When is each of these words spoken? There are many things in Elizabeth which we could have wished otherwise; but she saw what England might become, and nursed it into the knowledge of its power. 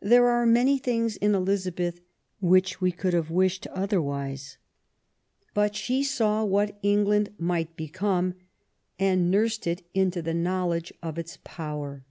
There 0.00 0.26
are 0.26 0.44
many 0.44 0.76
things 0.76 1.14
in 1.16 1.36
Elizabeth 1.36 2.00
which 2.40 2.80
we 2.80 2.90
could 2.90 3.12
have 3.14 3.30
wished 3.30 3.68
otherwise; 3.68 4.58
but 5.54 5.76
she 5.76 6.02
saw 6.02 6.44
what 6.44 6.80
England 6.82 7.32
might 7.38 7.76
become, 7.76 8.34
and 8.98 9.30
nursed 9.30 9.68
it 9.68 9.86
into 9.94 10.20
the 10.20 10.34
knowledge 10.34 10.92
of 11.00 11.16
its 11.16 11.38
power. 11.44 12.04